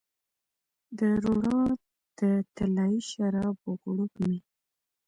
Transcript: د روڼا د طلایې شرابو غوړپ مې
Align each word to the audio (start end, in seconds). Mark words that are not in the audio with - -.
د 0.97 0.99
روڼا 1.23 1.59
د 2.19 2.21
طلایې 2.55 3.01
شرابو 3.11 3.69
غوړپ 3.81 4.13
مې 4.25 4.37